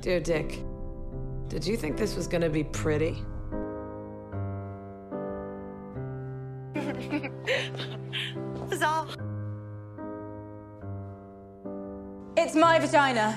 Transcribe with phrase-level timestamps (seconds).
[0.00, 0.62] Dear Dick,
[1.48, 3.16] did you think this was gonna be pretty?
[12.40, 13.36] It's my vagina.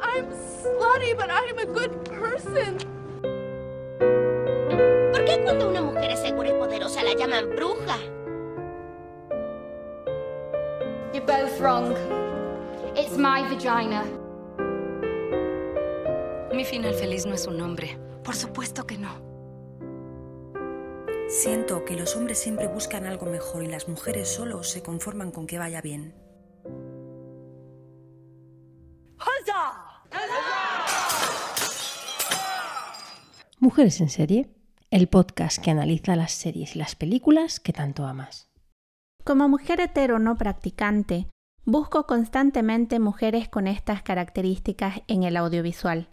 [0.00, 2.78] I'm slutty, but I'm a good person.
[5.12, 7.98] ¿Por qué cuando una mujer es segura y poderosa la llaman bruja?
[11.12, 12.27] You're both wrong.
[13.00, 14.02] It's my vagina.
[16.52, 17.96] Mi final feliz no es un nombre.
[18.24, 19.22] Por supuesto que no.
[21.28, 25.46] Siento que los hombres siempre buscan algo mejor y las mujeres solo se conforman con
[25.46, 26.16] que vaya bien.
[33.60, 34.50] Mujeres en serie,
[34.90, 38.50] el podcast que analiza las series y las películas que tanto amas.
[39.22, 41.28] Como mujer hetero no practicante,
[41.68, 46.08] busco constantemente mujeres con estas características en el audiovisual.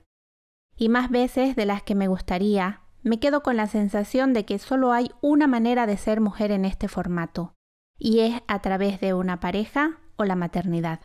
[0.75, 4.59] Y más veces de las que me gustaría, me quedo con la sensación de que
[4.59, 7.53] solo hay una manera de ser mujer en este formato,
[7.97, 10.99] y es a través de una pareja o la maternidad.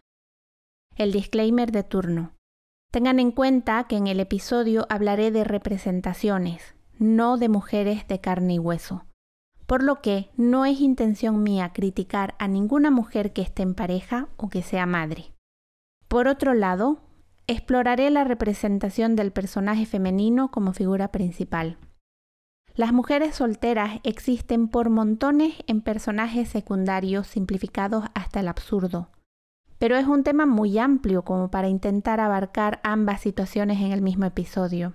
[0.96, 2.32] El disclaimer de turno.
[2.90, 8.54] Tengan en cuenta que en el episodio hablaré de representaciones, no de mujeres de carne
[8.54, 9.04] y hueso,
[9.70, 14.26] por lo que no es intención mía criticar a ninguna mujer que esté en pareja
[14.36, 15.32] o que sea madre.
[16.08, 16.98] Por otro lado,
[17.46, 21.78] exploraré la representación del personaje femenino como figura principal.
[22.74, 29.10] Las mujeres solteras existen por montones en personajes secundarios simplificados hasta el absurdo,
[29.78, 34.24] pero es un tema muy amplio como para intentar abarcar ambas situaciones en el mismo
[34.24, 34.94] episodio.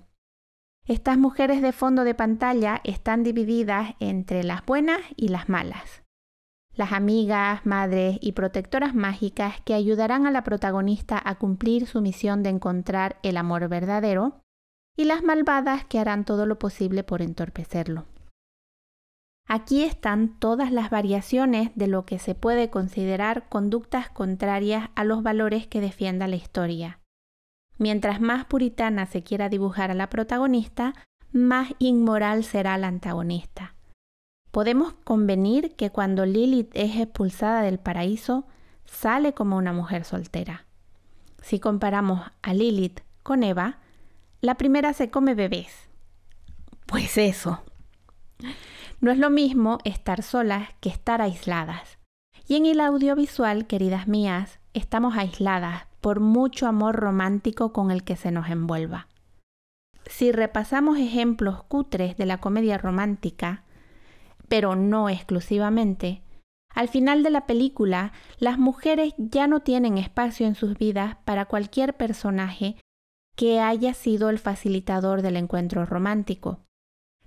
[0.88, 6.03] Estas mujeres de fondo de pantalla están divididas entre las buenas y las malas.
[6.75, 12.44] Las amigas, madres y protectoras mágicas que ayudarán a la protagonista a cumplir su misión
[12.44, 14.42] de encontrar el amor verdadero,
[14.97, 18.05] y las malvadas que harán todo lo posible por entorpecerlo.
[19.48, 25.21] Aquí están todas las variaciones de lo que se puede considerar conductas contrarias a los
[25.21, 26.99] valores que defienda la historia.
[27.77, 30.93] Mientras más puritana se quiera dibujar a la protagonista,
[31.31, 33.75] más inmoral será la antagonista.
[34.52, 38.47] Podemos convenir que cuando Lilith es expulsada del paraíso,
[38.85, 40.65] sale como una mujer soltera.
[41.41, 43.80] Si comparamos a Lilith con Eva,
[44.39, 45.89] la primera se come bebés.
[46.85, 47.64] Pues eso.
[49.02, 51.97] No es lo mismo estar solas que estar aisladas.
[52.47, 58.16] Y en el audiovisual, queridas mías, estamos aisladas por mucho amor romántico con el que
[58.16, 59.08] se nos envuelva.
[60.05, 63.64] Si repasamos ejemplos cutres de la comedia romántica,
[64.48, 66.21] pero no exclusivamente,
[66.70, 71.45] al final de la película las mujeres ya no tienen espacio en sus vidas para
[71.45, 72.76] cualquier personaje
[73.36, 76.60] que haya sido el facilitador del encuentro romántico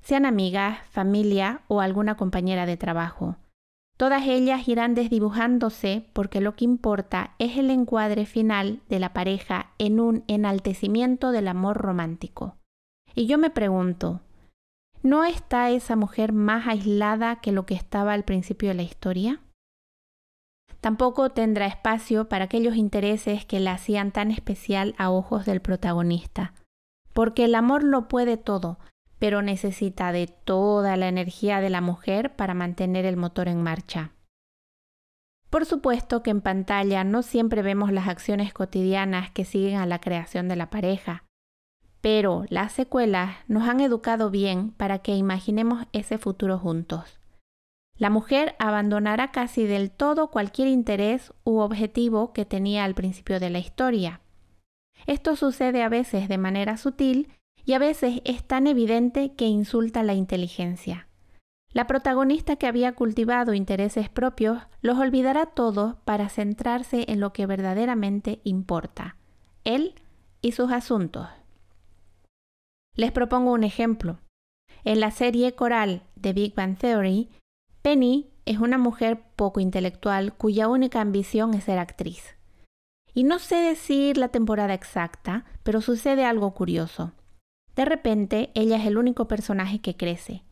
[0.09, 3.37] sean amigas, familia o alguna compañera de trabajo.
[3.99, 9.73] Todas ellas irán desdibujándose porque lo que importa es el encuadre final de la pareja
[9.79, 12.57] en un enaltecimiento del amor romántico.
[13.17, 14.21] Y yo me pregunto,
[15.03, 19.41] ¿no está esa mujer más aislada que lo que estaba al principio de la historia?
[20.81, 26.55] Tampoco tendrá espacio para aquellos intereses que la hacían tan especial a ojos del protagonista,
[27.13, 28.79] porque el amor lo puede todo,
[29.19, 34.13] pero necesita de toda la energía de la mujer para mantener el motor en marcha.
[35.51, 40.01] Por supuesto que en pantalla no siempre vemos las acciones cotidianas que siguen a la
[40.01, 41.25] creación de la pareja,
[42.01, 47.19] pero las secuelas nos han educado bien para que imaginemos ese futuro juntos.
[47.97, 53.51] La mujer abandonará casi del todo cualquier interés u objetivo que tenía al principio de
[53.51, 54.21] la historia.
[55.07, 57.29] Esto sucede a veces de manera sutil
[57.69, 61.07] y a veces es tan evidente que insulta la inteligencia.
[61.71, 67.45] La protagonista que había cultivado intereses propios los olvidará todos para centrarse en lo que
[67.45, 69.17] verdaderamente importa,
[69.65, 69.97] él
[70.41, 71.29] y sus asuntos.
[72.95, 74.19] Les propongo un ejemplo.
[74.85, 77.29] En la serie coral de Big Bang Theory,
[77.83, 82.35] Penny es una mujer poco intelectual cuya única ambición es ser actriz.
[83.13, 87.13] Y no sé decir la temporada exacta, pero sucede algo curioso.
[87.79, 90.43] De repente, ella es el único personaje que crece.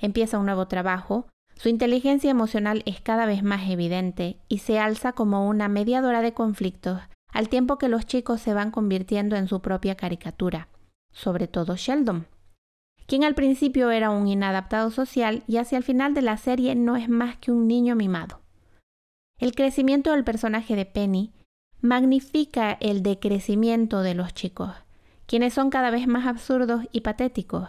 [0.00, 5.12] Empieza un nuevo trabajo, su inteligencia emocional es cada vez más evidente y se alza
[5.12, 7.00] como una mediadora de conflictos
[7.32, 10.66] al tiempo que los chicos se van convirtiendo en su propia caricatura,
[11.12, 12.26] sobre todo Sheldon,
[13.06, 16.96] quien al principio era un inadaptado social y hacia el final de la serie no
[16.96, 18.40] es más que un niño mimado.
[19.38, 21.32] El crecimiento del personaje de Penny
[21.80, 24.81] magnifica el decrecimiento de los chicos,
[25.32, 27.66] quienes son cada vez más absurdos y patéticos.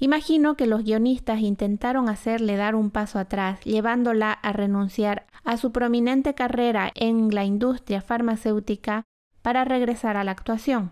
[0.00, 5.70] Imagino que los guionistas intentaron hacerle dar un paso atrás, llevándola a renunciar a su
[5.70, 9.04] prominente carrera en la industria farmacéutica
[9.42, 10.90] para regresar a la actuación.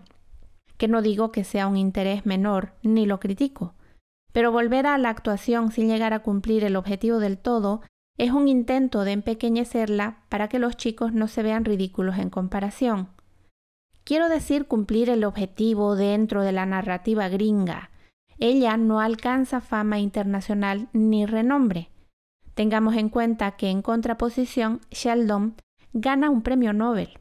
[0.77, 3.73] Que no digo que sea un interés menor, ni lo critico,
[4.31, 7.81] pero volver a la actuación sin llegar a cumplir el objetivo del todo
[8.17, 13.09] es un intento de empequeñecerla para que los chicos no se vean ridículos en comparación.
[14.05, 17.89] Quiero decir cumplir el objetivo dentro de la narrativa gringa.
[18.37, 21.89] Ella no alcanza fama internacional ni renombre.
[22.53, 25.55] Tengamos en cuenta que en contraposición, Sheldon
[25.93, 27.17] gana un premio Nobel.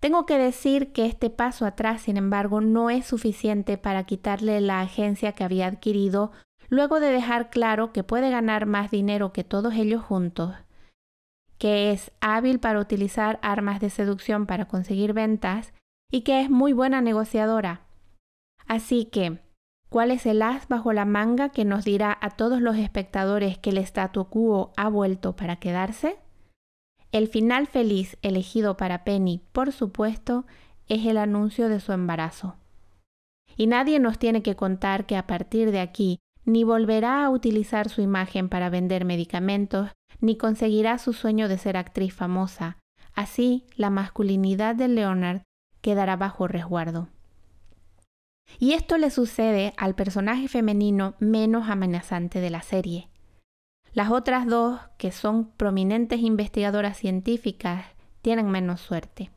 [0.00, 4.80] Tengo que decir que este paso atrás, sin embargo, no es suficiente para quitarle la
[4.80, 6.32] agencia que había adquirido
[6.68, 10.52] luego de dejar claro que puede ganar más dinero que todos ellos juntos,
[11.58, 15.72] que es hábil para utilizar armas de seducción para conseguir ventas
[16.10, 17.82] y que es muy buena negociadora.
[18.66, 19.40] Así que,
[19.88, 23.70] ¿cuál es el as bajo la manga que nos dirá a todos los espectadores que
[23.70, 26.18] el statu quo ha vuelto para quedarse?
[27.12, 30.44] El final feliz elegido para Penny, por supuesto,
[30.88, 32.56] es el anuncio de su embarazo.
[33.56, 37.88] Y nadie nos tiene que contar que a partir de aquí ni volverá a utilizar
[37.88, 39.90] su imagen para vender medicamentos,
[40.20, 42.78] ni conseguirá su sueño de ser actriz famosa.
[43.14, 45.42] Así, la masculinidad de Leonard
[45.80, 47.08] quedará bajo resguardo.
[48.58, 53.08] Y esto le sucede al personaje femenino menos amenazante de la serie.
[53.92, 57.86] Las otras dos, que son prominentes investigadoras científicas,
[58.22, 59.30] tienen menos suerte.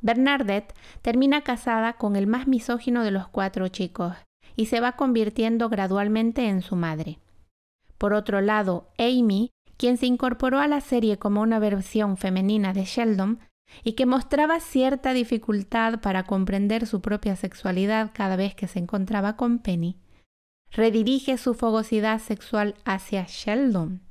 [0.00, 4.14] Bernadette termina casada con el más misógino de los cuatro chicos,
[4.56, 7.18] y se va convirtiendo gradualmente en su madre.
[7.98, 12.84] Por otro lado, Amy, quien se incorporó a la serie como una versión femenina de
[12.84, 13.38] Sheldon
[13.84, 19.36] y que mostraba cierta dificultad para comprender su propia sexualidad cada vez que se encontraba
[19.36, 19.96] con Penny,
[20.72, 24.02] redirige su fogosidad sexual hacia Sheldon,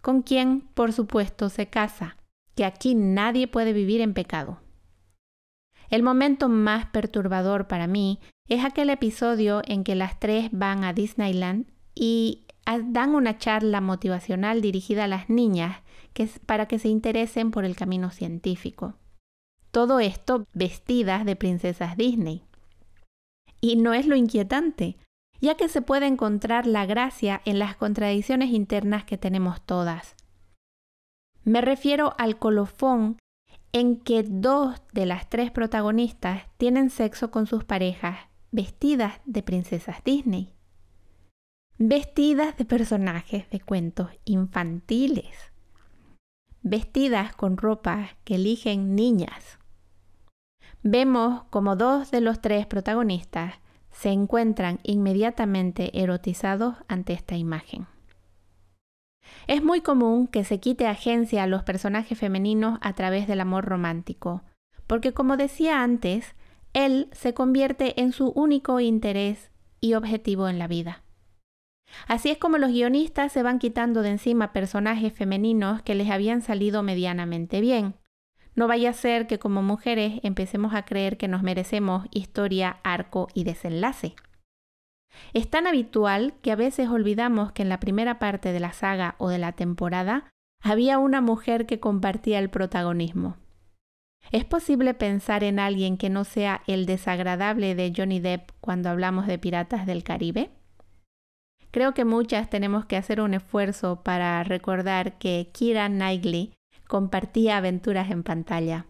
[0.00, 2.16] con quien, por supuesto, se casa,
[2.54, 4.60] que aquí nadie puede vivir en pecado.
[5.90, 8.18] El momento más perturbador para mí
[8.48, 14.60] es aquel episodio en que las tres van a Disneyland y dan una charla motivacional
[14.60, 15.82] dirigida a las niñas
[16.12, 18.94] que para que se interesen por el camino científico.
[19.70, 22.42] Todo esto vestidas de princesas Disney.
[23.60, 24.96] Y no es lo inquietante,
[25.40, 30.14] ya que se puede encontrar la gracia en las contradicciones internas que tenemos todas.
[31.44, 33.18] Me refiero al colofón
[33.72, 38.18] en que dos de las tres protagonistas tienen sexo con sus parejas
[38.50, 40.55] vestidas de princesas Disney,
[41.78, 45.52] vestidas de personajes de cuentos infantiles,
[46.62, 49.58] vestidas con ropa que eligen niñas.
[50.82, 53.56] Vemos como dos de los tres protagonistas
[53.90, 57.86] se encuentran inmediatamente erotizados ante esta imagen.
[59.46, 63.66] Es muy común que se quite agencia a los personajes femeninos a través del amor
[63.66, 64.42] romántico,
[64.86, 66.36] porque como decía antes,
[66.72, 69.50] él se convierte en su único interés
[69.80, 71.02] y objetivo en la vida.
[72.06, 76.42] Así es como los guionistas se van quitando de encima personajes femeninos que les habían
[76.42, 77.94] salido medianamente bien.
[78.54, 83.28] No vaya a ser que como mujeres empecemos a creer que nos merecemos historia, arco
[83.34, 84.14] y desenlace.
[85.32, 89.14] Es tan habitual que a veces olvidamos que en la primera parte de la saga
[89.18, 90.30] o de la temporada
[90.62, 93.36] había una mujer que compartía el protagonismo.
[94.32, 99.26] ¿Es posible pensar en alguien que no sea el desagradable de Johnny Depp cuando hablamos
[99.26, 100.50] de Piratas del Caribe?
[101.70, 106.52] Creo que muchas tenemos que hacer un esfuerzo para recordar que Kira Knightley
[106.86, 108.86] compartía aventuras en pantalla.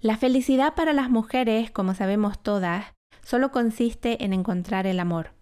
[0.00, 5.32] La felicidad para las mujeres, como sabemos todas, solo consiste en encontrar el amor.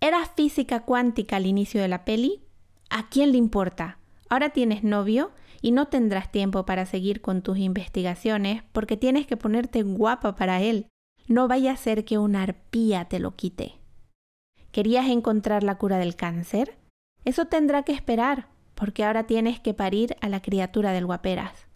[0.00, 2.42] ¿Era física cuántica al inicio de la peli?
[2.90, 3.98] ¿A quién le importa?
[4.28, 9.36] Ahora tienes novio y no tendrás tiempo para seguir con tus investigaciones porque tienes que
[9.36, 10.88] ponerte guapa para él.
[11.26, 13.78] No vaya a ser que una arpía te lo quite.
[14.74, 16.76] ¿Querías encontrar la cura del cáncer?
[17.24, 21.68] Eso tendrá que esperar, porque ahora tienes que parir a la criatura del guaperas.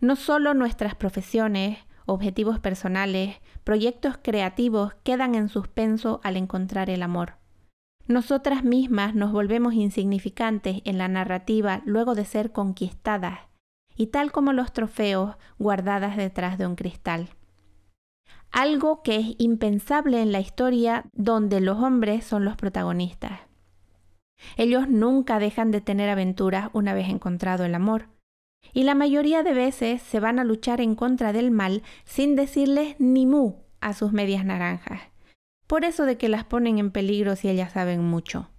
[0.00, 7.38] No solo nuestras profesiones, objetivos personales, proyectos creativos quedan en suspenso al encontrar el amor.
[8.06, 13.40] Nosotras mismas nos volvemos insignificantes en la narrativa luego de ser conquistadas,
[13.96, 17.30] y tal como los trofeos guardadas detrás de un cristal.
[18.52, 23.40] Algo que es impensable en la historia donde los hombres son los protagonistas.
[24.58, 28.08] Ellos nunca dejan de tener aventuras una vez encontrado el amor.
[28.74, 32.94] Y la mayoría de veces se van a luchar en contra del mal sin decirles
[32.98, 35.00] ni mu a sus medias naranjas.
[35.66, 38.50] Por eso de que las ponen en peligro si ellas saben mucho.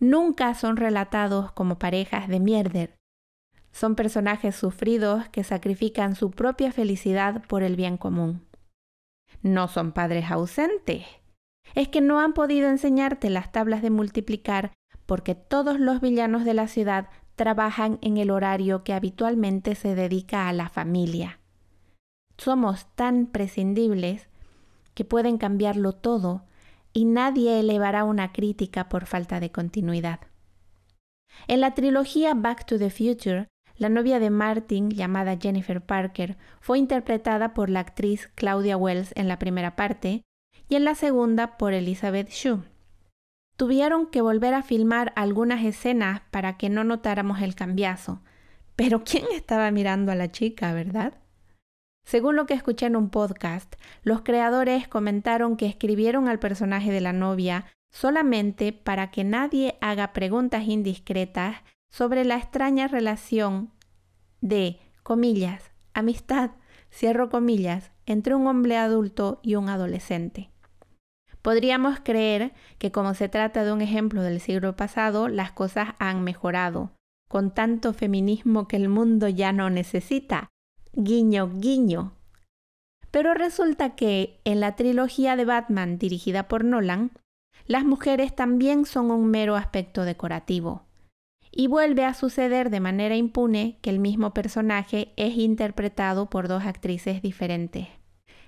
[0.00, 2.94] Nunca son relatados como parejas de mierder.
[3.70, 8.42] Son personajes sufridos que sacrifican su propia felicidad por el bien común.
[9.44, 11.04] No son padres ausentes.
[11.74, 14.72] Es que no han podido enseñarte las tablas de multiplicar
[15.04, 20.48] porque todos los villanos de la ciudad trabajan en el horario que habitualmente se dedica
[20.48, 21.40] a la familia.
[22.38, 24.28] Somos tan prescindibles
[24.94, 26.44] que pueden cambiarlo todo
[26.94, 30.20] y nadie elevará una crítica por falta de continuidad.
[31.48, 36.78] En la trilogía Back to the Future, la novia de Martin, llamada Jennifer Parker, fue
[36.78, 40.22] interpretada por la actriz Claudia Wells en la primera parte
[40.68, 42.62] y en la segunda por Elizabeth Shue.
[43.56, 48.22] Tuvieron que volver a filmar algunas escenas para que no notáramos el cambiazo.
[48.76, 51.14] Pero ¿quién estaba mirando a la chica, verdad?
[52.04, 57.00] Según lo que escuché en un podcast, los creadores comentaron que escribieron al personaje de
[57.00, 61.58] la novia solamente para que nadie haga preguntas indiscretas
[61.94, 63.70] sobre la extraña relación
[64.40, 66.50] de, comillas, amistad,
[66.90, 70.50] cierro comillas, entre un hombre adulto y un adolescente.
[71.40, 76.24] Podríamos creer que como se trata de un ejemplo del siglo pasado, las cosas han
[76.24, 76.90] mejorado,
[77.28, 80.48] con tanto feminismo que el mundo ya no necesita,
[80.94, 82.16] guiño, guiño.
[83.12, 87.12] Pero resulta que en la trilogía de Batman dirigida por Nolan,
[87.68, 90.83] las mujeres también son un mero aspecto decorativo.
[91.56, 96.64] Y vuelve a suceder de manera impune que el mismo personaje es interpretado por dos
[96.64, 97.86] actrices diferentes.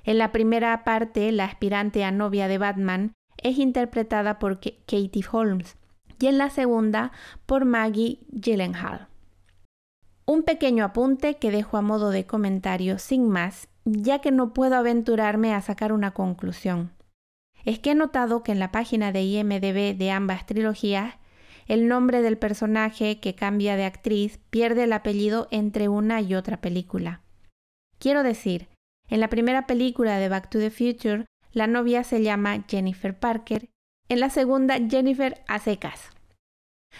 [0.02, 5.76] En la primera parte, la aspirante a novia de Batman es interpretada por Katie Holmes
[6.18, 7.12] y en la segunda
[7.46, 9.06] por Maggie Gyllenhaal.
[10.24, 14.74] Un pequeño apunte que dejo a modo de comentario sin más, ya que no puedo
[14.74, 16.90] aventurarme a sacar una conclusión.
[17.64, 21.14] Es que he notado que en la página de IMDB de ambas trilogías,
[21.66, 26.60] el nombre del personaje que cambia de actriz pierde el apellido entre una y otra
[26.60, 27.22] película.
[27.98, 28.68] Quiero decir,
[29.08, 33.68] en la primera película de Back to the Future, la novia se llama Jennifer Parker,
[34.08, 36.10] en la segunda Jennifer a secas.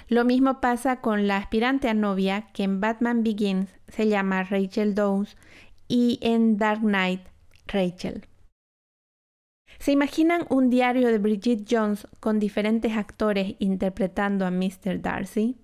[0.09, 4.95] Lo mismo pasa con la aspirante a novia que en Batman Begins se llama Rachel
[4.95, 5.37] Dawes
[5.89, 7.23] y en Dark Knight
[7.67, 8.27] Rachel.
[9.79, 15.01] ¿Se imaginan un diario de Bridget Jones con diferentes actores interpretando a Mr.
[15.01, 15.57] Darcy?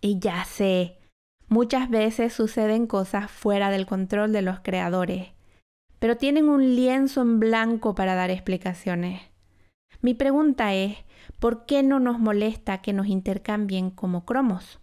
[0.00, 0.98] Y ya sé,
[1.48, 5.28] muchas veces suceden cosas fuera del control de los creadores,
[5.98, 9.22] pero tienen un lienzo en blanco para dar explicaciones.
[10.02, 10.98] Mi pregunta es,
[11.38, 14.78] ¿por qué no nos molesta que nos intercambien como cromos?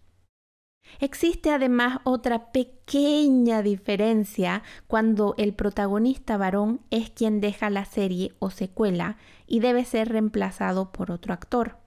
[1.00, 8.50] Existe además otra pequeña diferencia cuando el protagonista varón es quien deja la serie o
[8.50, 11.78] secuela y debe ser reemplazado por otro actor.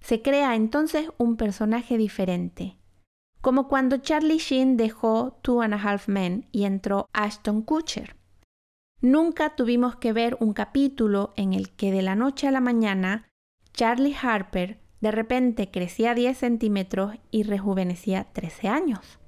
[0.00, 2.76] Se crea entonces un personaje diferente,
[3.40, 8.16] como cuando Charlie Sheen dejó Two and a Half Men y entró Ashton Kutcher.
[9.00, 13.28] Nunca tuvimos que ver un capítulo en el que de la noche a la mañana
[13.72, 19.20] Charlie Harper de repente crecía 10 centímetros y rejuvenecía 13 años.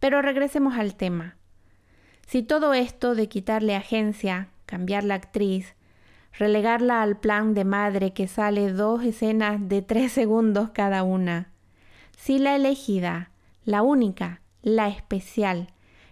[0.00, 1.36] Pero regresemos al tema.
[2.26, 5.76] Si todo esto de quitarle agencia, cambiar la actriz,
[6.36, 11.52] relegarla al plan de madre que sale dos escenas de tres segundos cada una,
[12.16, 13.30] si la elegida,
[13.64, 15.68] la única, la especial,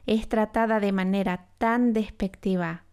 [0.06, 2.84] es tratada de manera tan despectiva,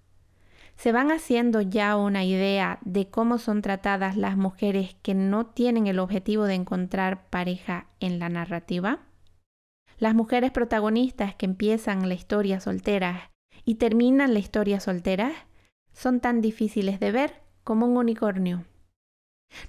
[0.79, 5.87] ¿se van haciendo ya una idea de cómo son tratadas las mujeres que no tienen
[5.87, 8.99] el objetivo de encontrar pareja en la narrativa?
[9.97, 13.29] Las mujeres protagonistas que empiezan la historia solteras
[13.65, 15.33] y terminan la historia solteras
[15.91, 18.63] son tan difíciles de ver como un unicornio.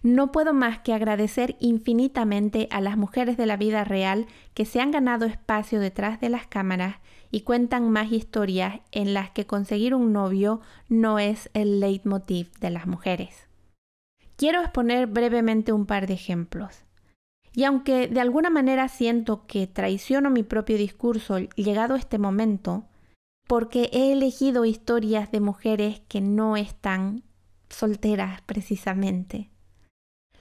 [0.05, 4.81] No puedo más que agradecer infinitamente a las mujeres de la vida real que se
[4.81, 6.99] han ganado espacio detrás de las cámaras
[7.31, 12.71] y cuentan más historias en las que conseguir un novio no es el leitmotiv de
[12.71, 13.49] las mujeres.
[14.37, 16.85] Quiero exponer brevemente un par de ejemplos.
[17.53, 22.85] Y aunque de alguna manera siento que traiciono mi propio discurso llegado este momento,
[23.47, 27.25] porque he elegido historias de mujeres que no están
[27.69, 29.51] solteras precisamente.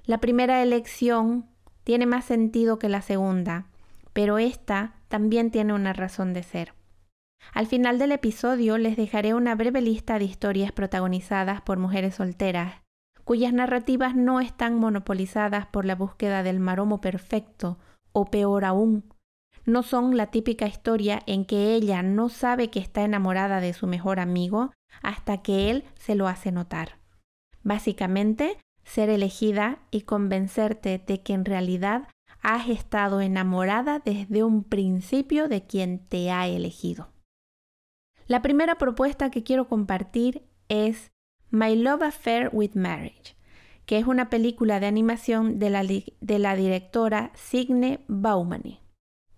[0.06, 1.48] La primera elección
[1.84, 3.68] tiene más sentido que la segunda,
[4.14, 6.79] pero esta también tiene una razón de ser.
[7.54, 12.82] Al final del episodio les dejaré una breve lista de historias protagonizadas por mujeres solteras,
[13.24, 17.78] cuyas narrativas no están monopolizadas por la búsqueda del maromo perfecto,
[18.12, 19.04] o peor aún,
[19.66, 23.88] no son la típica historia en que ella no sabe que está enamorada de su
[23.88, 26.98] mejor amigo hasta que él se lo hace notar.
[27.64, 32.08] Básicamente, ser elegida y convencerte de que en realidad
[32.42, 37.10] has estado enamorada desde un principio de quien te ha elegido.
[38.30, 41.10] La primera propuesta que quiero compartir es
[41.50, 43.36] My Love Affair with Marriage,
[43.88, 48.82] que es una película de animación de la, directora Signe Baumani,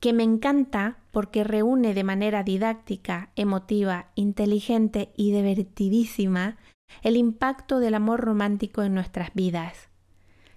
[0.01, 6.57] que me encanta porque reúne de manera didáctica, emotiva, inteligente y divertidísima
[7.01, 9.87] el impacto del amor romántico en nuestras vidas.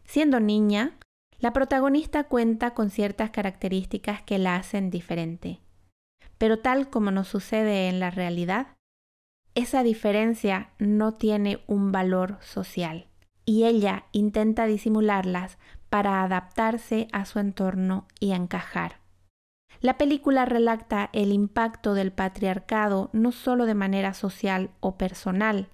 [0.03, 0.99] Siendo niña,
[1.39, 5.61] la protagonista cuenta con ciertas características que la hacen diferente.
[6.39, 8.77] Pero tal como nos sucede en la realidad,
[9.55, 13.07] esa diferencia no tiene un valor social
[13.45, 15.59] y ella intenta disimularlas
[15.91, 19.01] para adaptarse a su entorno y encajar.
[19.81, 25.69] La película relata el impacto del patriarcado no solo de manera social o personal,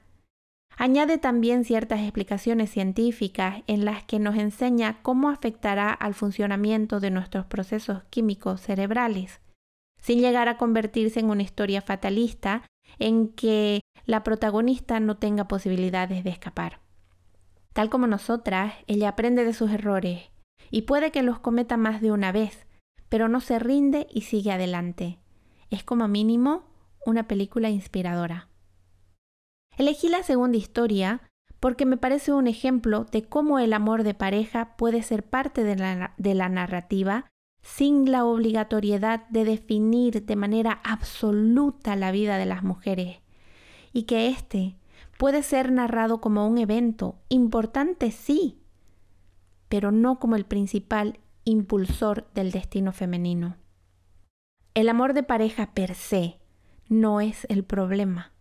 [0.77, 7.11] añade también ciertas explicaciones científicas en las que nos enseña cómo afectará al funcionamiento de
[7.11, 9.41] nuestros procesos químicos cerebrales
[10.01, 12.63] sin llegar a convertirse en una historia fatalista
[12.99, 16.81] en que la protagonista no tenga posibilidades de escapar.
[17.73, 20.31] Tal como nosotras, ella aprende de sus errores
[20.71, 22.67] y puede que los cometa más de una vez,
[23.09, 25.19] pero no se rinde y sigue adelante.
[25.71, 26.65] Es como mínimo
[27.07, 28.49] una película inspiradora.
[29.79, 31.23] Elegí la segunda historia
[31.61, 35.77] porque me parece un ejemplo de cómo el amor de pareja puede ser parte de
[35.77, 37.27] la, de la narrativa
[37.63, 43.19] sin la obligatoriedad de definir de manera absoluta la vida de las mujeres,
[43.93, 44.77] y que éste
[45.19, 48.59] puede ser narrado como un evento importante sí,
[49.69, 53.57] pero no como el principal impulsor del destino femenino.
[54.75, 56.39] El amor de pareja per se
[56.89, 58.33] no es el problema.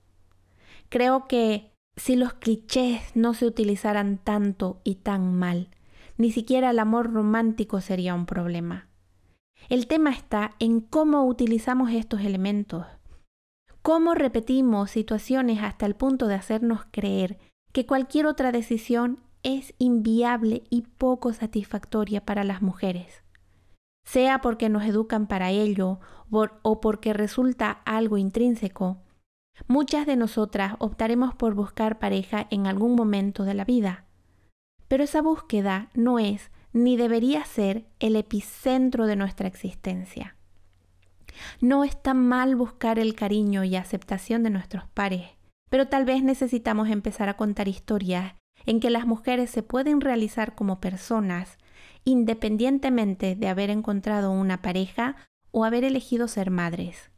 [0.89, 5.69] Creo que si los clichés no se utilizaran tanto y tan mal,
[6.17, 8.88] ni siquiera el amor romántico sería un problema.
[9.67, 12.85] El tema está en cómo utilizamos estos elementos,
[13.81, 17.37] cómo repetimos situaciones hasta el punto de hacernos creer
[17.71, 23.23] que cualquier otra decisión es inviable y poco satisfactoria para las mujeres,
[24.03, 25.99] sea porque nos educan para ello
[26.31, 28.97] o porque resulta algo intrínseco.
[29.67, 34.05] Muchas de nosotras optaremos por buscar pareja en algún momento de la vida,
[34.87, 40.35] pero esa búsqueda no es ni debería ser el epicentro de nuestra existencia.
[41.61, 45.29] No está mal buscar el cariño y aceptación de nuestros pares,
[45.69, 50.55] pero tal vez necesitamos empezar a contar historias en que las mujeres se pueden realizar
[50.55, 51.57] como personas
[52.03, 55.15] independientemente de haber encontrado una pareja
[55.51, 57.11] o haber elegido ser madres.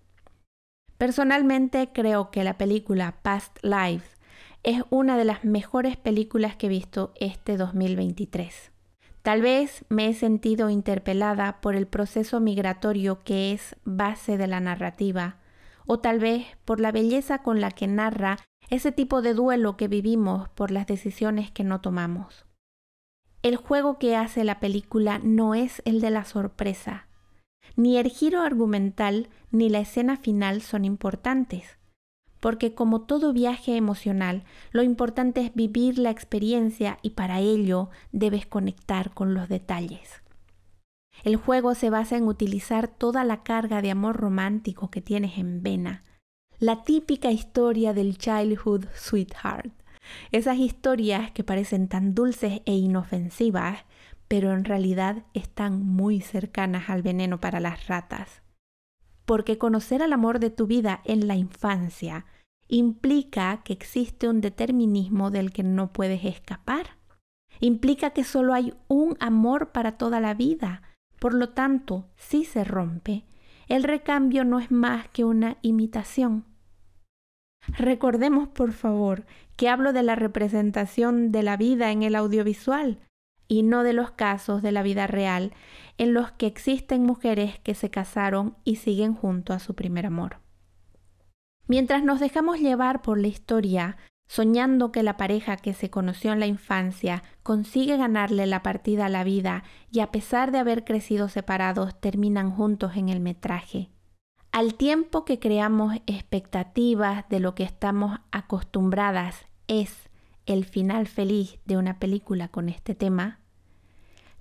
[0.98, 4.18] Personalmente creo que la película Past Lives
[4.64, 8.71] es una de las mejores películas que he visto este 2023.
[9.22, 14.60] Tal vez me he sentido interpelada por el proceso migratorio que es base de la
[14.60, 15.38] narrativa,
[15.86, 18.38] o tal vez por la belleza con la que narra
[18.70, 22.46] ese tipo de duelo que vivimos por las decisiones que no tomamos.
[23.44, 27.08] El juego que hace la película no es el de la sorpresa.
[27.76, 31.78] Ni el giro argumental ni la escena final son importantes
[32.41, 38.45] porque como todo viaje emocional, lo importante es vivir la experiencia y para ello debes
[38.45, 40.21] conectar con los detalles.
[41.23, 45.62] El juego se basa en utilizar toda la carga de amor romántico que tienes en
[45.62, 46.04] vena,
[46.58, 49.71] la típica historia del childhood sweetheart,
[50.32, 53.86] esas historias que parecen tan dulces e inofensivas,
[54.27, 58.40] pero en realidad están muy cercanas al veneno para las ratas
[59.26, 62.26] porque conocer al amor de tu vida en la infancia
[62.68, 66.98] implica que existe un determinismo del que no puedes escapar.
[67.60, 70.82] Implica que solo hay un amor para toda la vida.
[71.20, 73.26] Por lo tanto, si se rompe,
[73.68, 76.46] el recambio no es más que una imitación.
[77.68, 83.00] Recordemos, por favor, que hablo de la representación de la vida en el audiovisual
[83.48, 85.52] y no de los casos de la vida real
[86.02, 90.38] en los que existen mujeres que se casaron y siguen junto a su primer amor.
[91.68, 96.40] Mientras nos dejamos llevar por la historia, soñando que la pareja que se conoció en
[96.40, 101.30] la infancia consigue ganarle la partida a la vida y a pesar de haber crecido
[101.30, 103.92] separados terminan juntos en el metraje.
[104.52, 110.10] Al tiempo que creamos expectativas de lo que estamos acostumbradas es
[110.48, 113.40] el final feliz de una película con este tema,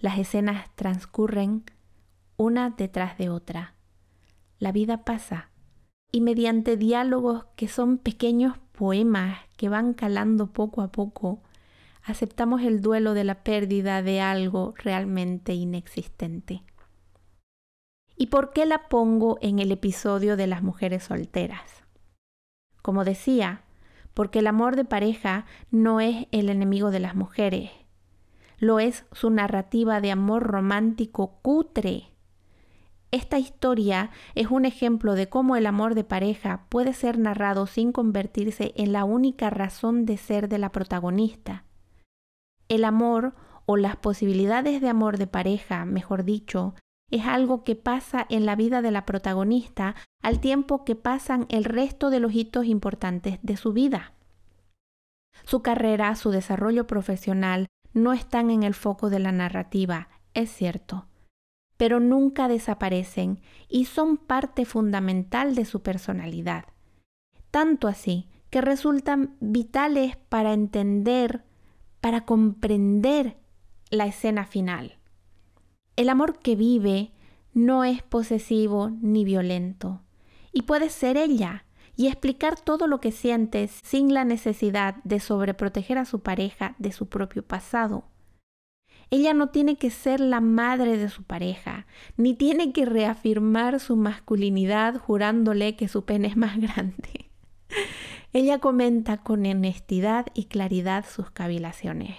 [0.01, 1.65] las escenas transcurren
[2.37, 3.75] una detrás de otra,
[4.59, 5.51] la vida pasa
[6.11, 11.43] y mediante diálogos que son pequeños poemas que van calando poco a poco,
[12.03, 16.63] aceptamos el duelo de la pérdida de algo realmente inexistente.
[18.17, 21.85] ¿Y por qué la pongo en el episodio de las mujeres solteras?
[22.83, 23.63] Como decía,
[24.15, 27.71] porque el amor de pareja no es el enemigo de las mujeres,
[28.61, 32.11] lo es su narrativa de amor romántico cutre.
[33.11, 37.91] Esta historia es un ejemplo de cómo el amor de pareja puede ser narrado sin
[37.91, 41.65] convertirse en la única razón de ser de la protagonista.
[42.69, 43.35] El amor
[43.67, 46.75] o las posibilidades de amor de pareja, mejor dicho,
[47.11, 51.65] es algo que pasa en la vida de la protagonista al tiempo que pasan el
[51.65, 54.13] resto de los hitos importantes de su vida.
[55.45, 61.07] Su carrera, su desarrollo profesional, no están en el foco de la narrativa, es cierto,
[61.77, 66.67] pero nunca desaparecen y son parte fundamental de su personalidad.
[67.51, 71.45] Tanto así que resultan vitales para entender,
[72.01, 73.37] para comprender
[73.91, 74.99] la escena final.
[75.97, 77.13] El amor que vive
[77.53, 80.03] no es posesivo ni violento,
[80.53, 81.65] y puede ser ella,
[82.01, 86.93] y explicar todo lo que sientes sin la necesidad de sobreproteger a su pareja de
[86.93, 88.05] su propio pasado.
[89.11, 91.87] Ella no tiene que ser la madre de su pareja,
[92.17, 97.31] ni tiene que reafirmar su masculinidad jurándole que su pene es más grande.
[98.33, 102.17] Ella comenta con honestidad y claridad sus cavilaciones.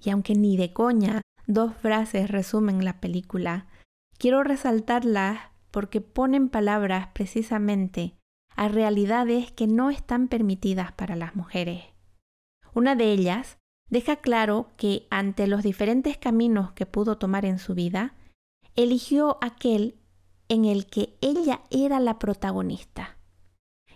[0.00, 3.66] Y aunque ni de coña dos frases resumen la película,
[4.16, 5.40] quiero resaltarlas
[5.72, 8.14] porque ponen palabras precisamente
[8.56, 11.84] a realidades que no están permitidas para las mujeres.
[12.72, 17.74] Una de ellas deja claro que ante los diferentes caminos que pudo tomar en su
[17.74, 18.14] vida,
[18.76, 19.96] eligió aquel
[20.48, 23.16] en el que ella era la protagonista.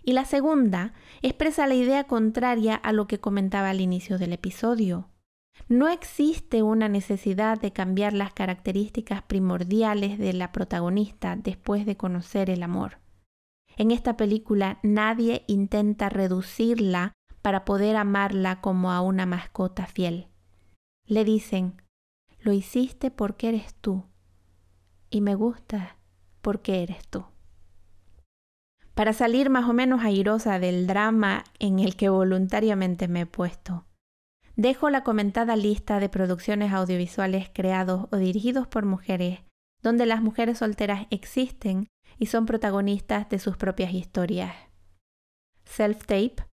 [0.03, 5.09] Y la segunda expresa la idea contraria a lo que comentaba al inicio del episodio.
[5.69, 12.49] No existe una necesidad de cambiar las características primordiales de la protagonista después de conocer
[12.49, 12.99] el amor.
[13.79, 17.13] En esta película nadie intenta reducirla
[17.43, 20.27] para poder amarla como a una mascota fiel.
[21.07, 21.81] Le dicen,
[22.41, 24.05] lo hiciste porque eres tú
[25.11, 25.97] y me gusta
[26.43, 27.25] porque eres tú.
[28.95, 33.87] Para salir más o menos airosa del drama en el que voluntariamente me he puesto,
[34.57, 39.39] dejo la comentada lista de producciones audiovisuales creados o dirigidos por mujeres
[39.83, 41.87] donde las mujeres solteras existen
[42.19, 44.55] y son protagonistas de sus propias historias.
[45.65, 46.47] Self-Tape,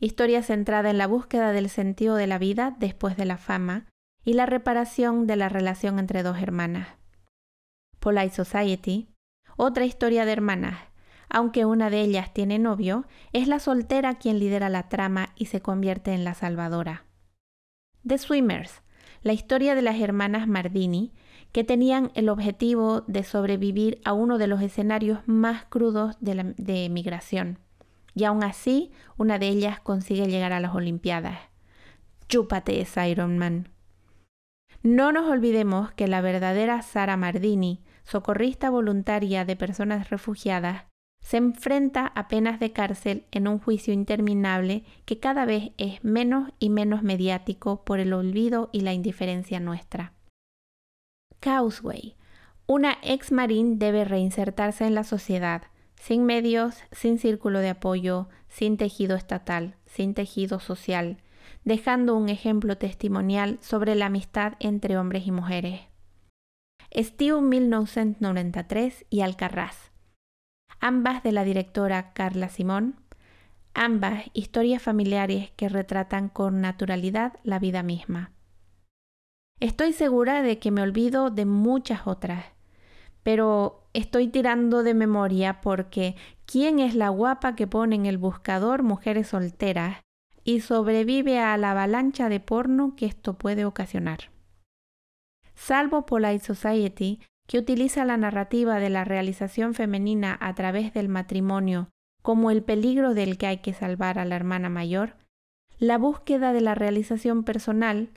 [0.00, 3.86] historia centrada en la búsqueda del sentido de la vida después de la fama
[4.24, 6.88] y la reparación de la relación entre dos hermanas.
[7.98, 9.08] Polite Society,
[9.56, 10.78] otra historia de hermanas.
[11.30, 15.60] Aunque una de ellas tiene novio, es la soltera quien lidera la trama y se
[15.60, 17.04] convierte en la salvadora.
[18.06, 18.82] The Swimmers,
[19.22, 21.12] la historia de las hermanas Mardini,
[21.52, 26.88] que tenían el objetivo de sobrevivir a uno de los escenarios más crudos de, de
[26.88, 27.58] migración.
[28.14, 31.38] Y aún así, una de ellas consigue llegar a las Olimpiadas.
[32.28, 33.68] Chúpate esa Iron Man.
[34.82, 40.84] No nos olvidemos que la verdadera Sara Mardini, socorrista voluntaria de personas refugiadas,
[41.20, 46.50] se enfrenta a penas de cárcel en un juicio interminable que cada vez es menos
[46.58, 50.14] y menos mediático por el olvido y la indiferencia nuestra.
[51.40, 52.16] Causeway.
[52.66, 55.62] Una ex marín debe reinsertarse en la sociedad,
[55.96, 61.18] sin medios, sin círculo de apoyo, sin tejido estatal, sin tejido social,
[61.64, 65.80] dejando un ejemplo testimonial sobre la amistad entre hombres y mujeres.
[66.94, 69.92] Steve 1993 y Alcarraz.
[70.80, 73.00] Ambas de la directora Carla Simón.
[73.74, 78.32] Ambas historias familiares que retratan con naturalidad la vida misma.
[79.60, 82.44] Estoy segura de que me olvido de muchas otras,
[83.24, 86.14] pero estoy tirando de memoria porque
[86.46, 89.98] ¿quién es la guapa que pone en el buscador mujeres solteras
[90.44, 94.30] y sobrevive a la avalancha de porno que esto puede ocasionar?
[95.54, 101.88] Salvo Polite Society, que utiliza la narrativa de la realización femenina a través del matrimonio
[102.22, 105.16] como el peligro del que hay que salvar a la hermana mayor,
[105.78, 108.10] la búsqueda de la realización personal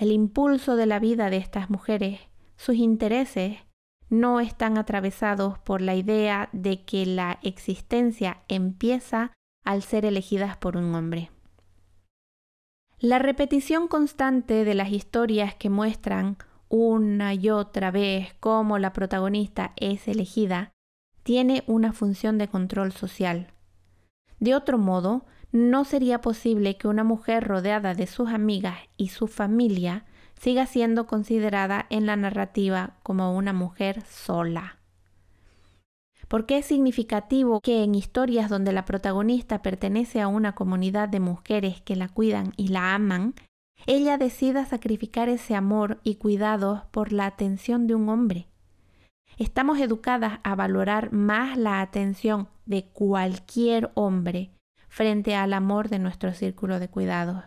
[0.00, 2.20] el impulso de la vida de estas mujeres,
[2.56, 3.58] sus intereses,
[4.08, 9.32] no están atravesados por la idea de que la existencia empieza
[9.62, 11.30] al ser elegidas por un hombre.
[12.98, 16.38] La repetición constante de las historias que muestran
[16.70, 20.72] una y otra vez cómo la protagonista es elegida
[21.24, 23.52] tiene una función de control social.
[24.38, 29.26] De otro modo, no sería posible que una mujer rodeada de sus amigas y su
[29.26, 30.04] familia
[30.38, 34.78] siga siendo considerada en la narrativa como una mujer sola.
[36.28, 41.80] Porque es significativo que en historias donde la protagonista pertenece a una comunidad de mujeres
[41.82, 43.34] que la cuidan y la aman,
[43.86, 48.46] ella decida sacrificar ese amor y cuidados por la atención de un hombre.
[49.38, 54.52] Estamos educadas a valorar más la atención de cualquier hombre
[54.90, 57.44] frente al amor de nuestro círculo de cuidados.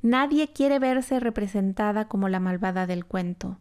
[0.00, 3.58] Nadie quiere verse representada como la malvada del cuento.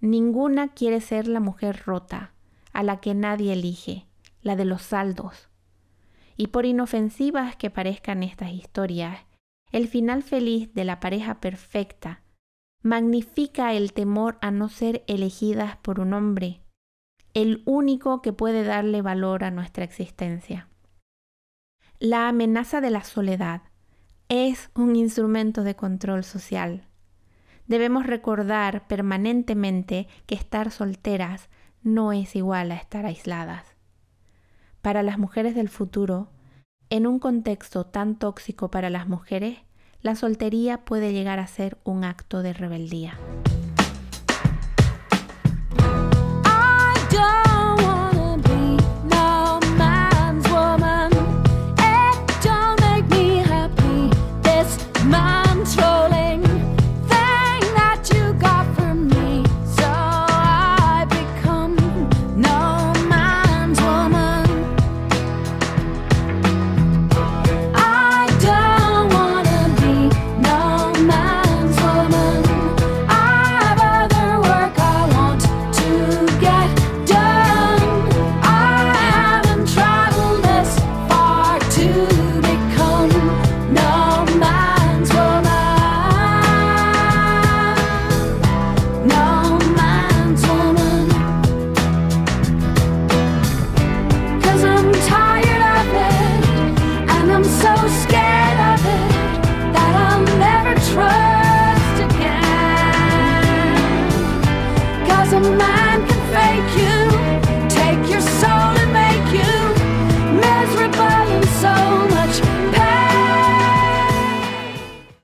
[0.00, 2.34] Ninguna quiere ser la mujer rota,
[2.72, 4.06] a la que nadie elige,
[4.42, 5.48] la de los saldos.
[6.36, 9.20] Y por inofensivas que parezcan estas historias,
[9.70, 12.22] el final feliz de la pareja perfecta
[12.82, 16.60] magnifica el temor a no ser elegidas por un hombre,
[17.32, 20.68] el único que puede darle valor a nuestra existencia.
[22.00, 23.62] La amenaza de la soledad
[24.28, 26.88] es un instrumento de control social.
[27.66, 31.48] Debemos recordar permanentemente que estar solteras
[31.82, 33.76] no es igual a estar aisladas.
[34.82, 36.30] Para las mujeres del futuro,
[36.90, 39.58] en un contexto tan tóxico para las mujeres,
[40.02, 43.18] la soltería puede llegar a ser un acto de rebeldía.